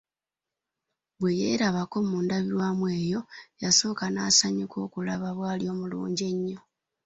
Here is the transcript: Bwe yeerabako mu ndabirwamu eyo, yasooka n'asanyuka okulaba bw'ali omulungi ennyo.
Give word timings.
Bwe 1.19 1.31
yeerabako 1.39 1.97
mu 2.09 2.17
ndabirwamu 2.25 2.85
eyo, 2.99 3.21
yasooka 3.61 4.05
n'asanyuka 4.09 4.77
okulaba 4.85 5.27
bw'ali 5.37 5.65
omulungi 5.73 6.23
ennyo. 6.31 6.59